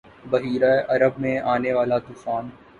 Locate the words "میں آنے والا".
1.21-1.97